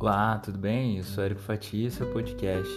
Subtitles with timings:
[0.00, 0.98] Olá, tudo bem?
[0.98, 2.72] Eu sou Érico Fatia, seu podcast.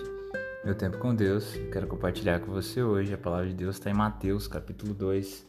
[0.65, 1.53] Meu tempo com Deus.
[1.71, 3.13] Quero compartilhar com você hoje.
[3.13, 5.45] A palavra de Deus está em Mateus, capítulo 2,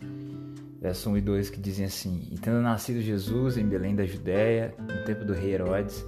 [0.83, 4.75] verso 1 e 2, que dizem assim: E tendo nascido Jesus em Belém da Judéia,
[4.79, 6.05] no tempo do rei Herodes,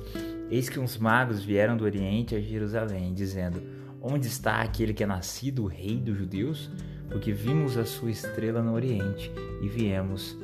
[0.51, 3.63] eis que uns magos vieram do Oriente a Jerusalém, dizendo:
[4.03, 6.71] Onde está aquele que é nascido o rei dos judeus?
[7.09, 10.39] Porque vimos a sua estrela no Oriente e viemos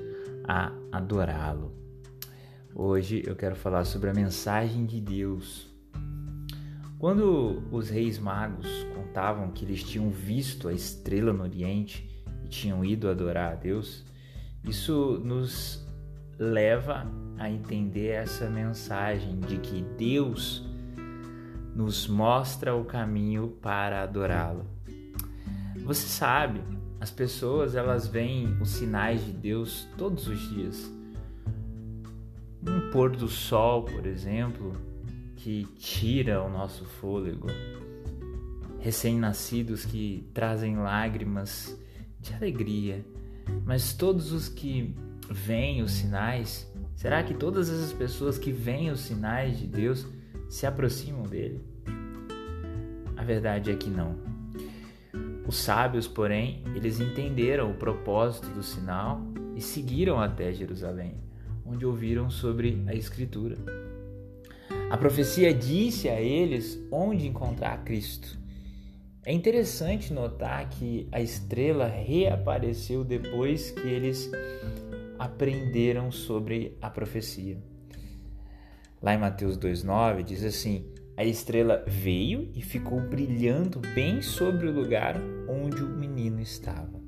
[0.44, 1.89] a adorá-lo.
[2.74, 5.68] Hoje eu quero falar sobre a mensagem de Deus.
[6.98, 12.08] Quando os reis magos contavam que eles tinham visto a estrela no Oriente
[12.44, 14.04] e tinham ido adorar a Deus,
[14.62, 15.84] isso nos
[16.38, 20.64] leva a entender essa mensagem de que Deus
[21.74, 24.64] nos mostra o caminho para adorá-lo.
[25.84, 26.60] Você sabe,
[27.00, 30.99] as pessoas elas veem os sinais de Deus todos os dias
[32.92, 34.72] pôr do sol, por exemplo,
[35.36, 37.46] que tira o nosso fôlego,
[38.80, 41.78] recém-nascidos que trazem lágrimas
[42.20, 43.04] de alegria,
[43.64, 44.94] mas todos os que
[45.30, 50.06] veem os sinais, será que todas essas pessoas que veem os sinais de Deus
[50.48, 51.60] se aproximam dele?
[53.16, 54.16] A verdade é que não.
[55.46, 59.20] Os sábios, porém, eles entenderam o propósito do sinal
[59.54, 61.29] e seguiram até Jerusalém
[61.70, 63.56] onde ouviram sobre a Escritura.
[64.90, 68.38] A profecia disse a eles onde encontrar Cristo.
[69.24, 74.28] É interessante notar que a estrela reapareceu depois que eles
[75.18, 77.58] aprenderam sobre a profecia.
[79.00, 80.84] Lá em Mateus 2,9 diz assim:
[81.16, 85.16] A estrela veio e ficou brilhando bem sobre o lugar
[85.48, 87.00] onde o menino estava.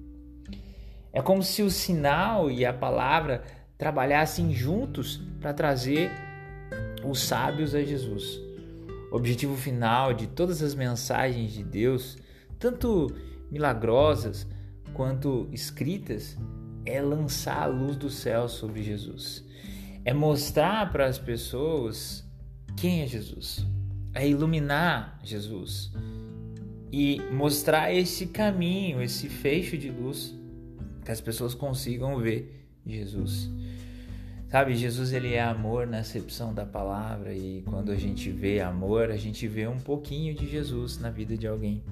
[1.13, 3.43] É como se o sinal e a palavra
[3.83, 6.09] trabalhassem juntos para trazer
[7.05, 8.41] os sábios a Jesus.
[9.11, 12.17] O objetivo final de todas as mensagens de Deus,
[12.61, 13.13] tanto
[13.51, 14.47] milagrosas
[14.95, 16.39] quanto escritas,
[16.87, 19.45] é lançar a luz do céu sobre Jesus.
[20.05, 22.25] É mostrar para as pessoas
[22.77, 23.67] quem é Jesus.
[24.15, 25.91] É iluminar Jesus
[26.93, 30.33] e mostrar esse caminho, esse fecho de luz
[31.05, 33.51] que as pessoas consigam ver Jesus.
[34.53, 39.11] Sabe, Jesus ele é amor na acepção da palavra e quando a gente vê amor,
[39.11, 41.83] a gente vê um pouquinho de Jesus na vida de alguém.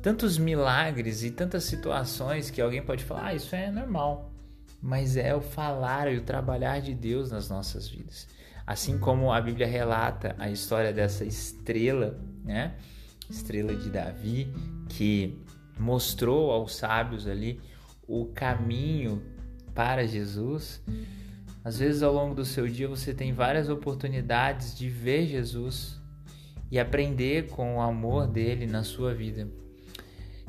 [0.00, 4.32] Tantos milagres e tantas situações que alguém pode falar, ah, isso é normal,
[4.80, 8.28] mas é o falar e o trabalhar de Deus nas nossas vidas.
[8.64, 12.74] Assim como a Bíblia relata a história dessa estrela, né?
[13.28, 14.52] Estrela de Davi,
[14.88, 15.36] que
[15.78, 17.60] mostrou aos sábios ali
[18.12, 19.22] o caminho
[19.74, 20.82] para Jesus,
[21.64, 25.98] às vezes ao longo do seu dia você tem várias oportunidades de ver Jesus
[26.70, 29.48] e aprender com o amor dele na sua vida.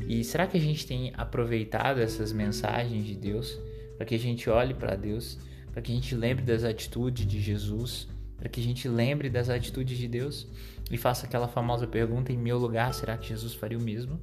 [0.08, 3.58] E será que a gente tem aproveitado essas mensagens de Deus
[3.96, 5.38] para que a gente olhe para Deus,
[5.72, 9.48] para que a gente lembre das atitudes de Jesus, para que a gente lembre das
[9.48, 10.48] atitudes de Deus
[10.92, 14.20] e faça aquela famosa pergunta: em meu lugar, será que Jesus faria o mesmo?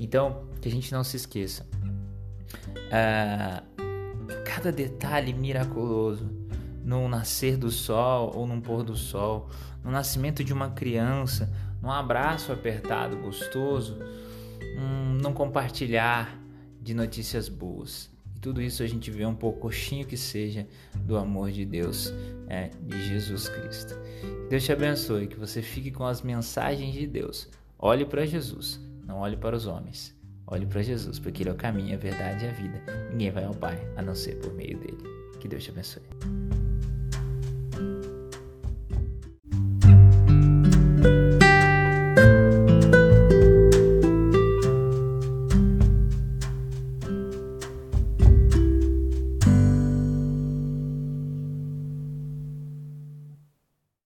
[0.00, 1.64] Então, que a gente não se esqueça.
[2.88, 3.62] Uh,
[4.44, 6.28] cada detalhe miraculoso
[6.84, 9.48] no nascer do sol ou no pôr do sol,
[9.84, 13.98] no nascimento de uma criança, num abraço apertado gostoso,
[14.78, 16.38] um não compartilhar
[16.80, 18.10] de notícias boas.
[18.34, 20.66] E tudo isso a gente vê um pouquinho que seja
[20.96, 22.12] do amor de Deus,
[22.48, 23.94] é, de Jesus Cristo.
[24.44, 27.48] Que Deus te abençoe, que você fique com as mensagens de Deus.
[27.78, 30.17] Olhe para Jesus, não olhe para os homens.
[30.50, 32.82] Olhe para Jesus, porque Ele é o caminho, a verdade e a vida.
[33.10, 34.98] Ninguém vai ao Pai a não ser por meio dele.
[35.40, 36.02] Que Deus te abençoe.